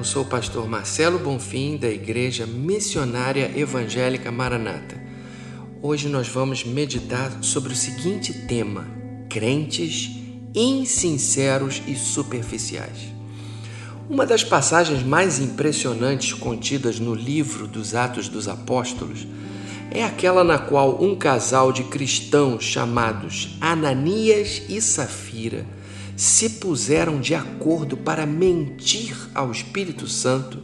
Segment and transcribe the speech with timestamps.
[0.00, 4.98] Eu sou o pastor Marcelo Bonfim, da Igreja Missionária Evangélica Maranata.
[5.82, 8.88] Hoje nós vamos meditar sobre o seguinte tema:
[9.28, 10.10] crentes
[10.54, 13.12] insinceros e superficiais.
[14.08, 19.26] Uma das passagens mais impressionantes contidas no livro dos Atos dos Apóstolos
[19.90, 25.66] é aquela na qual um casal de cristãos chamados Ananias e Safira
[26.20, 30.58] se puseram de acordo para mentir ao Espírito Santo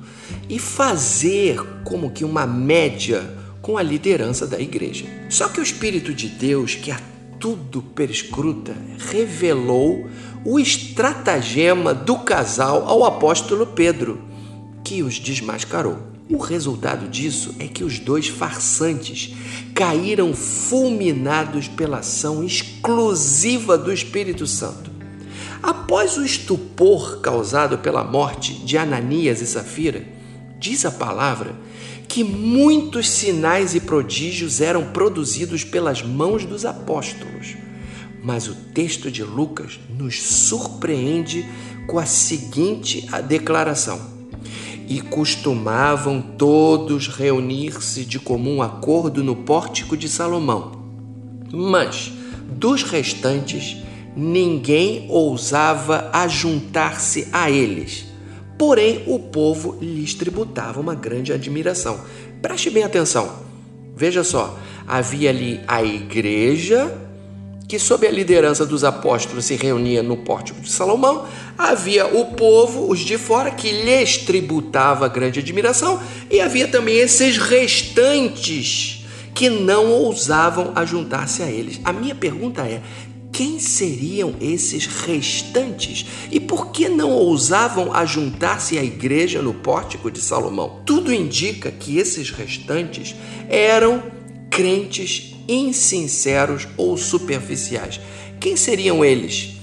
[0.51, 5.07] e fazer como que uma média com a liderança da igreja.
[5.31, 7.01] Só que o Espírito de Deus, que a
[7.41, 10.07] tudo perscruta, revelou
[10.45, 14.21] o estratagema do casal ao apóstolo Pedro,
[14.85, 15.97] que os desmascarou.
[16.29, 19.35] O resultado disso é que os dois farsantes
[19.75, 24.96] caíram fulminados pela ação exclusiva do Espírito Santo.
[25.63, 30.05] Após o estupor causado pela morte de Ananias e Safira,
[30.59, 31.55] diz a palavra
[32.09, 37.57] que muitos sinais e prodígios eram produzidos pelas mãos dos apóstolos.
[38.23, 41.47] Mas o texto de Lucas nos surpreende
[41.87, 44.01] com a seguinte declaração:
[44.89, 50.73] E costumavam todos reunir-se de comum acordo no pórtico de Salomão.
[51.53, 52.13] Mas
[52.49, 53.77] dos restantes,
[54.17, 58.07] ninguém ousava ajuntar-se a eles.
[58.59, 62.01] Porém, o povo lhes tributava uma grande admiração.
[62.41, 63.31] Preste bem atenção.
[63.95, 67.03] Veja só, havia ali a igreja
[67.69, 71.27] que sob a liderança dos apóstolos se reunia no pórtico de Salomão,
[71.59, 76.01] havia o povo, os de fora, que lhes tributava grande admiração,
[76.31, 81.81] e havia também esses restantes que não ousavam ajuntar-se a eles.
[81.85, 82.81] A minha pergunta é:
[83.37, 90.23] quem seriam esses restantes e por que não ousavam ajuntar-se à igreja no pórtico de
[90.23, 90.81] Salomão?
[90.87, 93.15] Tudo indica que esses restantes
[93.47, 94.03] eram
[94.49, 98.01] crentes insinceros ou superficiais.
[98.41, 99.57] Quem seriam eles?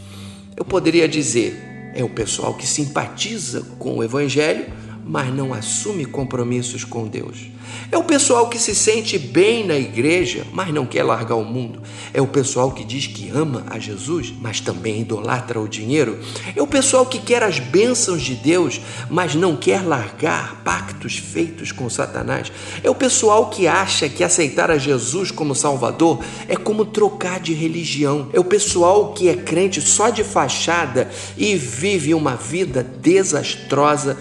[0.56, 1.60] Eu poderia dizer,
[1.96, 4.68] é o pessoal que simpatiza com o evangelho,
[5.06, 7.54] mas não assume compromissos com Deus.
[7.92, 11.82] É o pessoal que se sente bem na igreja, mas não quer largar o mundo.
[12.14, 16.20] É o pessoal que diz que ama a Jesus, mas também idolatra o dinheiro.
[16.56, 21.72] É o pessoal que quer as bênçãos de Deus, mas não quer largar pactos feitos
[21.72, 22.52] com Satanás.
[22.84, 27.54] É o pessoal que acha que aceitar a Jesus como Salvador é como trocar de
[27.54, 28.30] religião.
[28.34, 34.18] É o pessoal que é crente só de fachada e vive uma vida desastrosa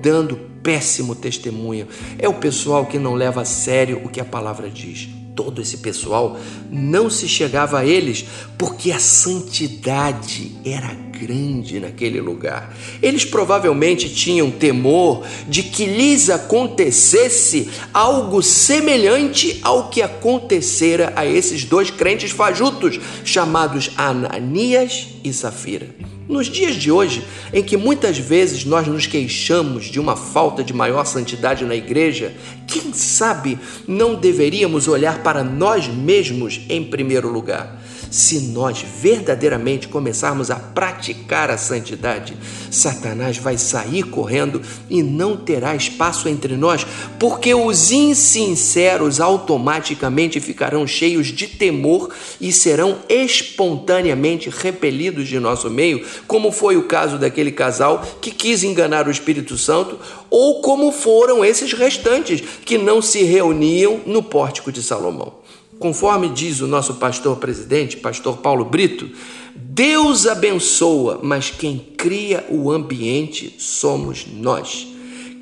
[0.00, 1.86] dando péssimo testemunho.
[2.18, 5.08] É o pessoal que não leva a sério o que a palavra diz.
[5.36, 6.38] Todo esse pessoal
[6.70, 8.24] não se chegava a eles
[8.56, 12.74] porque a santidade era grande naquele lugar.
[13.02, 21.64] Eles provavelmente tinham temor de que lhes acontecesse algo semelhante ao que acontecera a esses
[21.64, 26.15] dois crentes fajutos chamados Ananias e Safira.
[26.28, 27.22] Nos dias de hoje,
[27.52, 32.34] em que muitas vezes nós nos queixamos de uma falta de maior santidade na igreja,
[32.66, 37.80] quem sabe não deveríamos olhar para nós mesmos em primeiro lugar?
[38.10, 42.36] Se nós verdadeiramente começarmos a praticar a santidade,
[42.70, 46.86] Satanás vai sair correndo e não terá espaço entre nós,
[47.18, 56.04] porque os insinceros automaticamente ficarão cheios de temor e serão espontaneamente repelidos de nosso meio,
[56.26, 59.98] como foi o caso daquele casal que quis enganar o Espírito Santo,
[60.30, 65.45] ou como foram esses restantes que não se reuniam no pórtico de Salomão.
[65.78, 69.10] Conforme diz o nosso pastor presidente, pastor Paulo Brito,
[69.54, 74.86] Deus abençoa, mas quem cria o ambiente somos nós.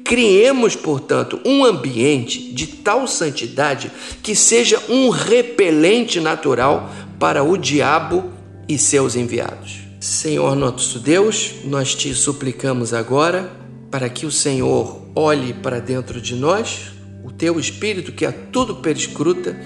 [0.05, 3.91] Criemos, portanto, um ambiente de tal santidade
[4.23, 8.31] que seja um repelente natural para o diabo
[8.69, 9.79] e seus enviados.
[10.00, 13.50] Senhor nosso Deus, nós te suplicamos agora
[13.91, 16.93] para que o Senhor olhe para dentro de nós,
[17.25, 19.58] o teu espírito que a tudo perscruta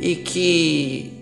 [0.00, 1.12] e que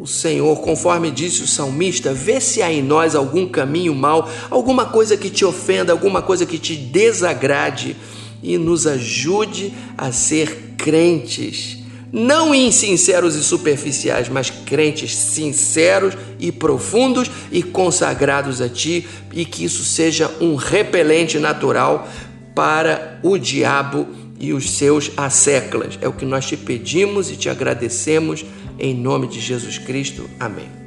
[0.00, 4.86] o Senhor, conforme disse o salmista, vê se há em nós algum caminho mau, alguma
[4.86, 7.94] coisa que te ofenda, alguma coisa que te desagrade
[8.42, 11.78] e nos ajude a ser crentes,
[12.10, 19.64] não insinceros e superficiais, mas crentes sinceros e profundos e consagrados a ti, e que
[19.64, 22.08] isso seja um repelente natural
[22.54, 24.08] para o diabo
[24.40, 25.98] e os seus asseclas.
[26.00, 28.44] É o que nós te pedimos e te agradecemos
[28.78, 30.28] em nome de Jesus Cristo.
[30.40, 30.79] Amém.